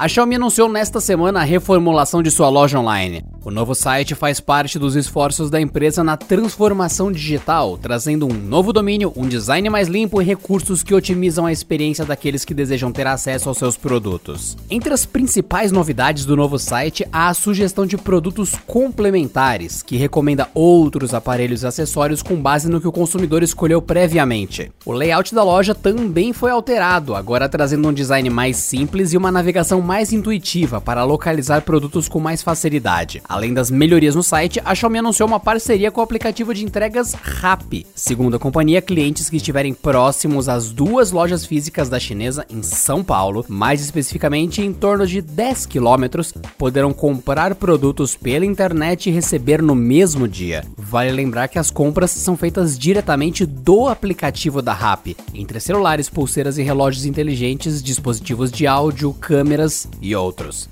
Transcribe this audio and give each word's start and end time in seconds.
A 0.00 0.06
Xiaomi 0.06 0.36
anunciou 0.36 0.68
nesta 0.68 1.00
semana 1.00 1.40
a 1.40 1.42
reformulação 1.42 2.22
de 2.22 2.30
sua 2.30 2.48
loja 2.48 2.78
online. 2.78 3.24
O 3.44 3.50
novo 3.50 3.74
site 3.74 4.14
faz 4.14 4.38
parte 4.38 4.78
dos 4.78 4.94
esforços 4.94 5.50
da 5.50 5.60
empresa 5.60 6.04
na 6.04 6.16
transformação 6.16 7.10
digital, 7.10 7.76
trazendo 7.76 8.24
um 8.24 8.32
novo 8.32 8.72
domínio, 8.72 9.12
um 9.16 9.26
design 9.26 9.68
mais 9.68 9.88
limpo 9.88 10.22
e 10.22 10.24
recursos 10.24 10.84
que 10.84 10.94
otimizam 10.94 11.46
a 11.46 11.50
experiência 11.50 12.04
daqueles 12.04 12.44
que 12.44 12.54
desejam 12.54 12.92
ter 12.92 13.08
acesso 13.08 13.48
aos 13.48 13.58
seus 13.58 13.76
produtos. 13.76 14.56
Entre 14.70 14.94
as 14.94 15.04
principais 15.04 15.72
novidades 15.72 16.24
do 16.24 16.36
novo 16.36 16.60
site 16.60 17.04
há 17.12 17.28
a 17.28 17.34
sugestão 17.34 17.84
de 17.84 17.96
produtos 17.96 18.54
complementares, 18.68 19.82
que 19.82 19.96
recomenda 19.96 20.48
outros 20.54 21.12
aparelhos 21.12 21.64
e 21.64 21.66
acessórios 21.66 22.22
com 22.22 22.36
base 22.36 22.68
no 22.68 22.80
que 22.80 22.86
o 22.86 22.92
consumidor 22.92 23.42
escolheu 23.42 23.82
previamente. 23.82 24.70
O 24.86 24.92
layout 24.92 25.34
da 25.34 25.42
loja 25.42 25.74
também 25.74 26.32
foi 26.32 26.52
alterado, 26.52 27.16
agora 27.16 27.48
trazendo 27.48 27.88
um 27.88 27.92
design 27.92 28.30
mais 28.30 28.58
simples 28.58 29.12
e 29.12 29.16
uma 29.16 29.32
navegação 29.32 29.87
mais 29.88 30.12
intuitiva 30.12 30.82
para 30.82 31.02
localizar 31.02 31.62
produtos 31.62 32.10
com 32.10 32.20
mais 32.20 32.42
facilidade. 32.42 33.22
Além 33.26 33.54
das 33.54 33.70
melhorias 33.70 34.14
no 34.14 34.22
site, 34.22 34.60
a 34.62 34.74
Xiaomi 34.74 34.98
anunciou 34.98 35.26
uma 35.26 35.40
parceria 35.40 35.90
com 35.90 36.02
o 36.02 36.04
aplicativo 36.04 36.52
de 36.52 36.62
entregas 36.62 37.14
Rappi. 37.14 37.86
Segundo 37.94 38.36
a 38.36 38.38
companhia, 38.38 38.82
clientes 38.82 39.30
que 39.30 39.38
estiverem 39.38 39.72
próximos 39.72 40.46
às 40.46 40.70
duas 40.72 41.10
lojas 41.10 41.46
físicas 41.46 41.88
da 41.88 41.98
chinesa 41.98 42.44
em 42.50 42.62
São 42.62 43.02
Paulo, 43.02 43.46
mais 43.48 43.80
especificamente 43.80 44.60
em 44.60 44.74
torno 44.74 45.06
de 45.06 45.22
10 45.22 45.64
quilômetros, 45.64 46.34
poderão 46.58 46.92
comprar 46.92 47.54
produtos 47.54 48.14
pela 48.14 48.44
internet 48.44 49.08
e 49.08 49.12
receber 49.12 49.62
no 49.62 49.74
mesmo 49.74 50.28
dia. 50.28 50.66
Vale 50.76 51.12
lembrar 51.12 51.48
que 51.48 51.58
as 51.58 51.70
compras 51.70 52.10
são 52.10 52.36
feitas 52.36 52.78
diretamente 52.78 53.46
do 53.46 53.88
aplicativo 53.88 54.60
da 54.60 54.74
Rappi, 54.74 55.16
entre 55.32 55.58
celulares, 55.60 56.10
pulseiras 56.10 56.58
e 56.58 56.62
relógios 56.62 57.06
inteligentes, 57.06 57.82
dispositivos 57.82 58.50
de 58.52 58.66
áudio, 58.66 59.14
câmeras 59.14 59.77
e 60.00 60.16
outros. 60.16 60.68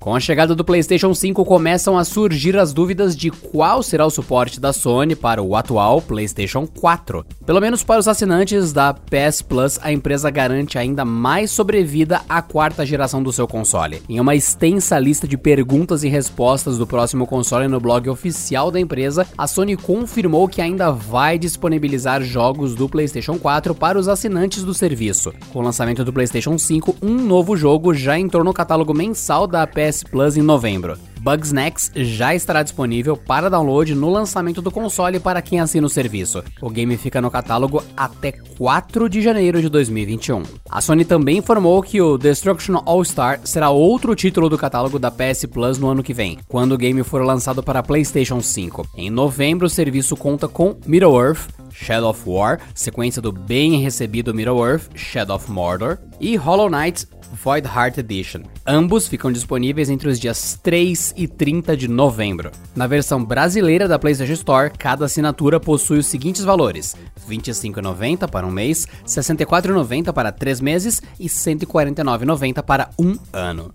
Com 0.00 0.14
a 0.14 0.18
chegada 0.18 0.54
do 0.54 0.64
PlayStation 0.64 1.12
5, 1.12 1.44
começam 1.44 1.98
a 1.98 2.04
surgir 2.04 2.56
as 2.56 2.72
dúvidas 2.72 3.14
de 3.14 3.30
qual 3.30 3.82
será 3.82 4.06
o 4.06 4.10
suporte 4.10 4.58
da 4.58 4.72
Sony 4.72 5.14
para 5.14 5.42
o 5.42 5.54
atual 5.54 6.00
PlayStation 6.00 6.66
4. 6.66 7.22
Pelo 7.44 7.60
menos 7.60 7.84
para 7.84 8.00
os 8.00 8.08
assinantes 8.08 8.72
da 8.72 8.94
PS 8.94 9.42
Plus, 9.42 9.78
a 9.82 9.92
empresa 9.92 10.30
garante 10.30 10.78
ainda 10.78 11.04
mais 11.04 11.50
sobrevida 11.50 12.22
à 12.26 12.40
quarta 12.40 12.86
geração 12.86 13.22
do 13.22 13.30
seu 13.30 13.46
console. 13.46 14.00
Em 14.08 14.18
uma 14.18 14.34
extensa 14.34 14.98
lista 14.98 15.28
de 15.28 15.36
perguntas 15.36 16.02
e 16.02 16.08
respostas 16.08 16.78
do 16.78 16.86
próximo 16.86 17.26
console 17.26 17.68
no 17.68 17.78
blog 17.78 18.08
oficial 18.08 18.70
da 18.70 18.80
empresa, 18.80 19.26
a 19.36 19.46
Sony 19.46 19.76
confirmou 19.76 20.48
que 20.48 20.62
ainda 20.62 20.90
vai 20.90 21.38
disponibilizar 21.38 22.22
jogos 22.22 22.74
do 22.74 22.88
PlayStation 22.88 23.38
4 23.38 23.74
para 23.74 23.98
os 23.98 24.08
assinantes 24.08 24.64
do 24.64 24.72
serviço. 24.72 25.30
Com 25.52 25.58
o 25.58 25.62
lançamento 25.62 26.06
do 26.06 26.12
PlayStation 26.12 26.56
5, 26.56 26.96
um 27.02 27.16
novo 27.16 27.54
jogo 27.54 27.92
já 27.92 28.18
entrou 28.18 28.42
no 28.42 28.54
catálogo 28.54 28.94
mensal 28.94 29.46
da 29.46 29.66
PS 29.66 29.89
PS 29.90 30.04
Plus 30.04 30.36
em 30.36 30.42
novembro. 30.42 30.96
Bugsnax 31.20 31.92
já 31.94 32.34
estará 32.34 32.62
disponível 32.62 33.14
para 33.14 33.50
download 33.50 33.94
no 33.94 34.08
lançamento 34.08 34.62
do 34.62 34.70
console 34.70 35.20
para 35.20 35.42
quem 35.42 35.60
assina 35.60 35.86
o 35.86 35.90
serviço. 35.90 36.42
O 36.62 36.70
game 36.70 36.96
fica 36.96 37.20
no 37.20 37.30
catálogo 37.30 37.84
até 37.94 38.32
4 38.32 39.08
de 39.08 39.20
janeiro 39.20 39.60
de 39.60 39.68
2021. 39.68 40.42
A 40.70 40.80
Sony 40.80 41.04
também 41.04 41.38
informou 41.38 41.82
que 41.82 42.00
o 42.00 42.16
Destruction 42.16 42.80
All 42.86 43.04
Star 43.04 43.40
será 43.44 43.68
outro 43.68 44.14
título 44.14 44.48
do 44.48 44.56
catálogo 44.56 44.98
da 44.98 45.10
PS 45.10 45.44
Plus 45.44 45.78
no 45.78 45.88
ano 45.88 46.02
que 46.02 46.14
vem, 46.14 46.38
quando 46.48 46.72
o 46.72 46.78
game 46.78 47.02
for 47.02 47.22
lançado 47.22 47.62
para 47.62 47.82
PlayStation 47.82 48.40
5. 48.40 48.88
Em 48.96 49.10
novembro, 49.10 49.66
o 49.66 49.70
serviço 49.70 50.16
conta 50.16 50.48
com 50.48 50.76
Middle-earth, 50.86 51.48
Shadow 51.72 52.10
of 52.10 52.22
War, 52.28 52.60
sequência 52.74 53.22
do 53.22 53.32
bem 53.32 53.80
recebido 53.80 54.34
Middle-earth, 54.34 54.90
Shadow 54.94 55.36
of 55.36 55.50
Mordor, 55.50 55.98
e 56.20 56.36
Hollow 56.36 56.68
Knight 56.68 57.06
Void 57.42 57.66
Heart 57.66 57.98
Edition. 57.98 58.42
Ambos 58.66 59.06
ficam 59.06 59.30
disponíveis 59.30 59.88
entre 59.88 60.08
os 60.08 60.18
dias 60.18 60.58
3 60.62 61.14
e 61.16 61.28
30 61.28 61.76
de 61.76 61.88
novembro. 61.88 62.50
Na 62.74 62.86
versão 62.86 63.24
brasileira 63.24 63.86
da 63.86 63.98
PlayStation 63.98 64.32
Store, 64.32 64.70
cada 64.76 65.04
assinatura 65.04 65.60
possui 65.60 65.98
os 65.98 66.06
seguintes 66.06 66.44
valores: 66.44 66.94
R$ 67.26 67.36
25,90 67.36 68.28
para 68.28 68.46
um 68.46 68.50
mês, 68.50 68.84
R$ 68.84 69.06
64,90 69.06 70.12
para 70.12 70.32
três 70.32 70.60
meses 70.60 71.00
e 71.18 71.24
R$ 71.24 71.28
149,90 71.28 72.62
para 72.62 72.90
um 72.98 73.16
ano. 73.32 73.72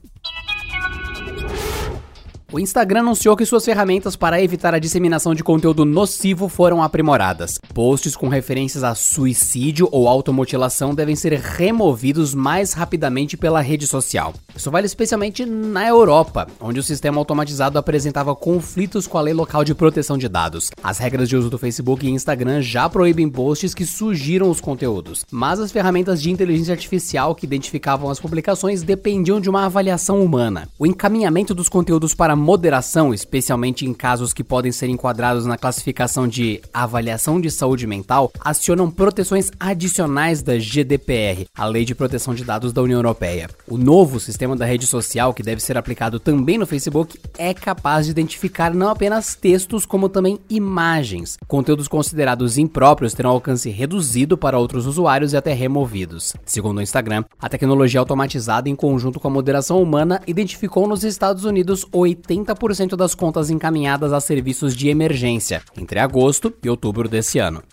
O 2.55 2.59
Instagram 2.59 3.01
anunciou 3.01 3.35
que 3.35 3.45
suas 3.45 3.65
ferramentas 3.65 4.15
para 4.15 4.41
evitar 4.41 4.73
a 4.73 4.79
disseminação 4.79 5.35
de 5.35 5.43
conteúdo 5.43 5.83
nocivo 5.83 6.47
foram 6.47 6.81
aprimoradas. 6.81 7.59
Posts 7.73 8.15
com 8.15 8.29
referências 8.29 8.81
a 8.81 8.95
suicídio 8.95 9.89
ou 9.91 10.07
automutilação 10.07 10.95
devem 10.95 11.17
ser 11.17 11.33
removidos 11.33 12.33
mais 12.33 12.71
rapidamente 12.71 13.35
pela 13.35 13.59
rede 13.59 13.85
social. 13.85 14.33
Isso 14.55 14.71
vale 14.71 14.85
especialmente 14.85 15.45
na 15.45 15.85
Europa, 15.85 16.47
onde 16.61 16.79
o 16.79 16.83
sistema 16.83 17.19
automatizado 17.19 17.77
apresentava 17.77 18.33
conflitos 18.33 19.05
com 19.05 19.17
a 19.17 19.21
lei 19.21 19.33
local 19.33 19.65
de 19.65 19.75
proteção 19.75 20.17
de 20.17 20.29
dados. 20.29 20.71
As 20.81 20.97
regras 20.97 21.27
de 21.27 21.35
uso 21.35 21.49
do 21.49 21.57
Facebook 21.57 22.07
e 22.07 22.09
Instagram 22.09 22.61
já 22.61 22.87
proíbem 22.87 23.29
posts 23.29 23.73
que 23.73 23.85
sugiram 23.85 24.49
os 24.49 24.61
conteúdos, 24.61 25.25
mas 25.29 25.59
as 25.59 25.73
ferramentas 25.73 26.21
de 26.21 26.31
inteligência 26.31 26.73
artificial 26.73 27.35
que 27.35 27.45
identificavam 27.45 28.09
as 28.09 28.17
publicações 28.17 28.81
dependiam 28.81 29.41
de 29.41 29.49
uma 29.49 29.65
avaliação 29.65 30.23
humana. 30.23 30.69
O 30.79 30.87
encaminhamento 30.87 31.53
dos 31.53 31.67
conteúdos 31.67 32.13
para 32.13 32.44
moderação, 32.45 33.11
especialmente 33.11 33.87
em 33.87 33.93
casos 33.93 34.31
que 34.31 34.43
podem 34.43 34.71
ser 34.71 34.87
enquadrados 34.87 35.47
na 35.47 35.57
classificação 35.57 36.27
de 36.27 36.61
avaliação 36.71 37.41
de 37.41 37.49
saúde 37.49 37.87
mental, 37.87 38.31
acionam 38.39 38.91
proteções 38.91 39.49
adicionais 39.59 40.43
da 40.43 40.59
GDPR, 40.59 41.47
a 41.57 41.65
Lei 41.65 41.83
de 41.83 41.95
Proteção 41.95 42.35
de 42.35 42.45
Dados 42.45 42.71
da 42.71 42.83
União 42.83 42.99
Europeia. 42.99 43.49
O 43.67 43.79
novo 43.79 44.19
sistema 44.19 44.55
da 44.55 44.63
rede 44.63 44.85
social, 44.85 45.33
que 45.33 45.41
deve 45.41 45.59
ser 45.59 45.75
aplicado 45.75 46.19
também 46.19 46.59
no 46.59 46.67
Facebook, 46.67 47.19
é 47.35 47.51
capaz 47.51 48.05
de 48.05 48.11
identificar 48.11 48.75
não 48.75 48.89
apenas 48.89 49.33
textos, 49.33 49.83
como 49.83 50.07
também 50.07 50.37
imagens. 50.47 51.39
Conteúdos 51.47 51.87
considerados 51.87 52.59
impróprios 52.59 53.15
terão 53.15 53.31
alcance 53.31 53.71
reduzido 53.71 54.37
para 54.37 54.59
outros 54.59 54.85
usuários 54.85 55.33
e 55.33 55.37
até 55.37 55.51
removidos. 55.51 56.35
Segundo 56.45 56.77
o 56.77 56.83
Instagram, 56.83 57.23
a 57.41 57.49
tecnologia 57.49 57.99
automatizada 57.99 58.69
em 58.69 58.75
conjunto 58.75 59.19
com 59.19 59.29
a 59.29 59.31
moderação 59.31 59.81
humana 59.81 60.21
identificou 60.27 60.87
nos 60.87 61.03
Estados 61.03 61.43
Unidos 61.43 61.83
80 61.91 62.34
80% 62.43 62.95
das 62.95 63.15
contas 63.15 63.49
encaminhadas 63.49 64.11
a 64.11 64.19
serviços 64.19 64.75
de 64.75 64.89
emergência 64.89 65.61
entre 65.77 65.99
agosto 65.99 66.53
e 66.63 66.69
outubro 66.69 67.07
desse 67.07 67.39
ano. 67.39 67.63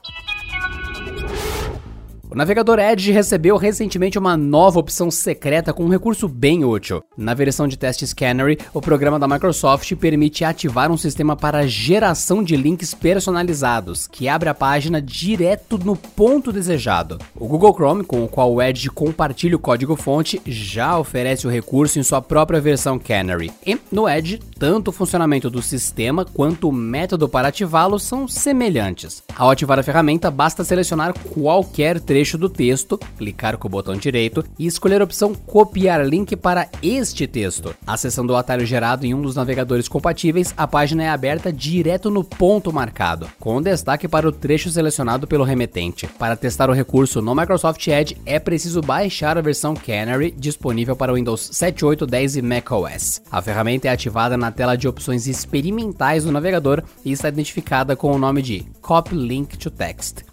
O 2.32 2.34
navegador 2.34 2.78
Edge 2.78 3.12
recebeu 3.12 3.58
recentemente 3.58 4.18
uma 4.18 4.38
nova 4.38 4.80
opção 4.80 5.10
secreta 5.10 5.70
com 5.70 5.84
um 5.84 5.90
recurso 5.90 6.26
bem 6.26 6.64
útil. 6.64 7.04
Na 7.14 7.34
versão 7.34 7.68
de 7.68 7.76
teste 7.76 8.06
Canary, 8.14 8.58
o 8.72 8.80
programa 8.80 9.18
da 9.18 9.28
Microsoft 9.28 9.94
permite 9.96 10.42
ativar 10.42 10.90
um 10.90 10.96
sistema 10.96 11.36
para 11.36 11.66
geração 11.66 12.42
de 12.42 12.56
links 12.56 12.94
personalizados, 12.94 14.06
que 14.06 14.30
abre 14.30 14.48
a 14.48 14.54
página 14.54 14.98
direto 15.02 15.76
no 15.76 15.94
ponto 15.94 16.50
desejado. 16.50 17.18
O 17.36 17.46
Google 17.46 17.74
Chrome, 17.74 18.02
com 18.02 18.24
o 18.24 18.28
qual 18.28 18.50
o 18.50 18.62
Edge 18.62 18.88
compartilha 18.88 19.56
o 19.56 19.60
código-fonte, 19.60 20.40
já 20.46 20.98
oferece 20.98 21.46
o 21.46 21.50
recurso 21.50 21.98
em 21.98 22.02
sua 22.02 22.22
própria 22.22 22.62
versão 22.62 22.98
Canary. 22.98 23.52
E 23.66 23.78
no 23.90 24.08
Edge, 24.08 24.40
tanto 24.58 24.88
o 24.88 24.92
funcionamento 24.92 25.50
do 25.50 25.60
sistema 25.60 26.24
quanto 26.24 26.70
o 26.70 26.72
método 26.72 27.28
para 27.28 27.48
ativá-lo 27.48 27.98
são 27.98 28.26
semelhantes. 28.26 29.22
Ao 29.36 29.50
ativar 29.50 29.78
a 29.78 29.82
ferramenta, 29.82 30.30
basta 30.30 30.64
selecionar 30.64 31.12
qualquer 31.34 32.00
trecho 32.00 32.21
trecho 32.22 32.38
do 32.38 32.48
texto, 32.48 33.00
clicar 33.18 33.58
com 33.58 33.66
o 33.66 33.70
botão 33.70 33.96
direito 33.96 34.44
e 34.56 34.64
escolher 34.64 35.00
a 35.00 35.04
opção 35.04 35.34
Copiar 35.34 36.06
link 36.06 36.36
para 36.36 36.68
este 36.80 37.26
texto. 37.26 37.74
Acessando 37.84 38.32
o 38.32 38.36
atalho 38.36 38.64
gerado 38.64 39.04
em 39.04 39.12
um 39.12 39.20
dos 39.20 39.34
navegadores 39.34 39.88
compatíveis, 39.88 40.54
a 40.56 40.64
página 40.68 41.02
é 41.02 41.08
aberta 41.08 41.52
direto 41.52 42.12
no 42.12 42.22
ponto 42.22 42.72
marcado, 42.72 43.28
com 43.40 43.60
destaque 43.60 44.06
para 44.06 44.28
o 44.28 44.30
trecho 44.30 44.70
selecionado 44.70 45.26
pelo 45.26 45.42
remetente. 45.42 46.06
Para 46.16 46.36
testar 46.36 46.70
o 46.70 46.72
recurso 46.72 47.20
no 47.20 47.34
Microsoft 47.34 47.84
Edge, 47.88 48.16
é 48.24 48.38
preciso 48.38 48.80
baixar 48.80 49.36
a 49.36 49.42
versão 49.42 49.74
Canary 49.74 50.30
disponível 50.30 50.94
para 50.94 51.14
Windows 51.14 51.50
7, 51.52 51.84
8, 51.84 52.06
10 52.06 52.36
e 52.36 52.42
macOS. 52.42 53.20
A 53.32 53.42
ferramenta 53.42 53.88
é 53.88 53.90
ativada 53.90 54.36
na 54.36 54.52
tela 54.52 54.76
de 54.76 54.86
opções 54.86 55.26
experimentais 55.26 56.22
do 56.22 56.30
navegador 56.30 56.84
e 57.04 57.10
está 57.10 57.28
identificada 57.28 57.96
com 57.96 58.12
o 58.12 58.18
nome 58.18 58.42
de 58.42 58.64
Copy 58.80 59.16
Link 59.16 59.58
to 59.58 59.68
Text. 59.68 60.31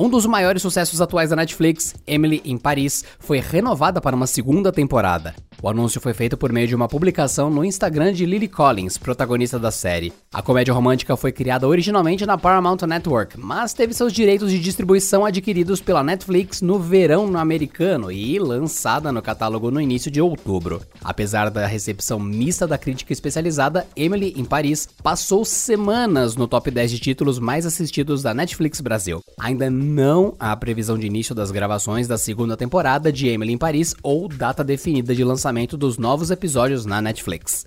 Um 0.00 0.08
dos 0.08 0.24
maiores 0.24 0.62
sucessos 0.62 0.98
atuais 1.02 1.28
da 1.28 1.36
Netflix, 1.36 1.94
Emily 2.06 2.40
em 2.42 2.56
Paris, 2.56 3.04
foi 3.18 3.38
renovada 3.38 4.00
para 4.00 4.16
uma 4.16 4.26
segunda 4.26 4.72
temporada. 4.72 5.34
O 5.62 5.68
anúncio 5.68 6.00
foi 6.00 6.14
feito 6.14 6.38
por 6.38 6.50
meio 6.50 6.66
de 6.66 6.74
uma 6.74 6.88
publicação 6.88 7.50
no 7.50 7.62
Instagram 7.62 8.14
de 8.14 8.24
Lily 8.24 8.48
Collins, 8.48 8.96
protagonista 8.96 9.58
da 9.58 9.70
série. 9.70 10.10
A 10.32 10.40
comédia 10.40 10.72
romântica 10.72 11.14
foi 11.18 11.32
criada 11.32 11.68
originalmente 11.68 12.24
na 12.24 12.38
Paramount 12.38 12.78
Network, 12.88 13.38
mas 13.38 13.74
teve 13.74 13.92
seus 13.92 14.10
direitos 14.10 14.50
de 14.50 14.58
distribuição 14.58 15.22
adquiridos 15.22 15.82
pela 15.82 16.02
Netflix 16.02 16.62
no 16.62 16.78
verão 16.78 17.36
americano 17.36 18.10
e 18.10 18.38
lançada 18.38 19.12
no 19.12 19.20
catálogo 19.20 19.70
no 19.70 19.82
início 19.82 20.10
de 20.10 20.18
outubro. 20.18 20.80
Apesar 21.04 21.50
da 21.50 21.66
recepção 21.66 22.18
mista 22.18 22.66
da 22.66 22.78
crítica 22.78 23.12
especializada, 23.12 23.86
Emily 23.94 24.32
em 24.38 24.46
Paris 24.46 24.88
passou 25.02 25.44
semanas 25.44 26.36
no 26.36 26.48
top 26.48 26.70
10 26.70 26.90
de 26.90 26.98
títulos 26.98 27.38
mais 27.38 27.66
assistidos 27.66 28.22
da 28.22 28.32
Netflix 28.32 28.80
Brasil. 28.80 29.20
Ainda 29.38 29.68
não 29.68 30.34
há 30.40 30.56
previsão 30.56 30.96
de 30.96 31.06
início 31.06 31.34
das 31.34 31.50
gravações 31.50 32.08
da 32.08 32.16
segunda 32.16 32.56
temporada 32.56 33.12
de 33.12 33.28
Emily 33.28 33.52
em 33.52 33.58
Paris 33.58 33.94
ou 34.02 34.26
data 34.26 34.64
definida 34.64 35.14
de 35.14 35.22
lançamento 35.22 35.49
dos 35.76 35.98
novos 35.98 36.30
episódios 36.30 36.86
na 36.86 37.02
Netflix. 37.02 37.66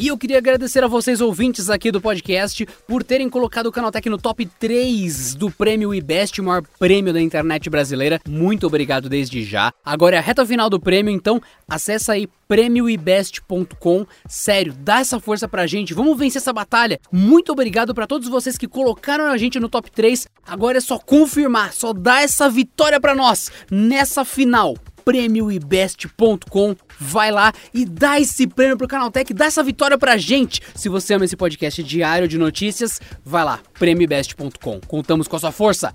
E 0.00 0.08
eu 0.08 0.16
queria 0.16 0.38
agradecer 0.38 0.82
a 0.82 0.86
vocês 0.86 1.20
ouvintes 1.20 1.68
aqui 1.68 1.90
do 1.92 2.00
podcast 2.00 2.66
por 2.88 3.04
terem 3.04 3.28
colocado 3.28 3.66
o 3.66 3.72
Canaltech 3.72 4.08
no 4.08 4.16
top 4.16 4.46
3 4.46 5.34
do 5.34 5.50
prêmio 5.50 5.92
IBEST, 5.92 6.40
o 6.40 6.44
maior 6.44 6.62
prêmio 6.78 7.12
da 7.12 7.20
internet 7.20 7.68
brasileira. 7.68 8.18
Muito 8.26 8.66
obrigado 8.66 9.10
desde 9.10 9.44
já. 9.44 9.70
Agora 9.84 10.16
é 10.16 10.18
a 10.18 10.22
reta 10.22 10.46
final 10.46 10.70
do 10.70 10.80
prêmio, 10.80 11.12
então 11.12 11.38
acessa 11.68 12.12
aí 12.12 12.26
prêmioibest.com. 12.48 14.06
Sério, 14.26 14.72
dá 14.72 15.00
essa 15.00 15.20
força 15.20 15.46
pra 15.46 15.66
gente. 15.66 15.92
Vamos 15.92 16.18
vencer 16.18 16.40
essa 16.40 16.52
batalha. 16.52 16.98
Muito 17.12 17.52
obrigado 17.52 17.94
para 17.94 18.06
todos 18.06 18.26
vocês 18.26 18.56
que 18.56 18.66
colocaram 18.66 19.26
a 19.26 19.36
gente 19.36 19.60
no 19.60 19.68
top 19.68 19.90
3. 19.90 20.26
Agora 20.46 20.78
é 20.78 20.80
só 20.80 20.98
confirmar, 20.98 21.74
só 21.74 21.92
dar 21.92 22.22
essa 22.22 22.48
vitória 22.48 22.98
para 22.98 23.14
nós 23.14 23.52
nessa 23.70 24.24
final 24.24 24.76
prêmioibest.com. 25.10 26.76
Vai 27.00 27.32
lá 27.32 27.52
e 27.74 27.84
dá 27.84 28.20
esse 28.20 28.46
prêmio 28.46 28.76
pro 28.76 28.86
Canaltech, 28.86 29.34
dá 29.34 29.46
essa 29.46 29.60
vitória 29.60 29.98
pra 29.98 30.16
gente. 30.16 30.62
Se 30.72 30.88
você 30.88 31.14
ama 31.14 31.24
esse 31.24 31.36
podcast 31.36 31.82
diário 31.82 32.28
de 32.28 32.38
notícias, 32.38 33.00
vai 33.24 33.44
lá, 33.44 33.58
prêmioibest.com. 33.76 34.80
Contamos 34.86 35.26
com 35.26 35.34
a 35.34 35.40
sua 35.40 35.50
força. 35.50 35.92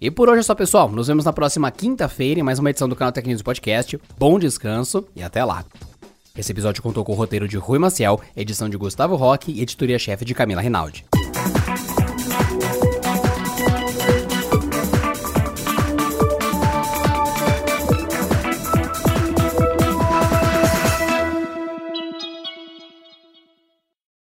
E 0.00 0.10
por 0.12 0.28
hoje 0.28 0.40
é 0.40 0.42
só, 0.44 0.54
pessoal. 0.54 0.88
Nos 0.88 1.08
vemos 1.08 1.24
na 1.24 1.32
próxima 1.32 1.70
quinta-feira 1.72 2.38
em 2.38 2.42
mais 2.44 2.60
uma 2.60 2.70
edição 2.70 2.88
do 2.88 2.94
Canal 2.94 3.10
Tech 3.10 3.26
News 3.26 3.42
Podcast. 3.42 3.98
Bom 4.16 4.38
descanso 4.38 5.04
e 5.16 5.24
até 5.24 5.44
lá. 5.44 5.64
Esse 6.38 6.52
episódio 6.52 6.82
contou 6.82 7.04
com 7.04 7.12
o 7.12 7.16
roteiro 7.16 7.48
de 7.48 7.56
Rui 7.56 7.80
Maciel, 7.80 8.20
edição 8.36 8.68
de 8.68 8.76
Gustavo 8.76 9.16
Roque 9.16 9.50
e 9.50 9.62
editoria-chefe 9.62 10.24
de 10.24 10.34
Camila 10.34 10.60
Rinaldi. 10.60 11.04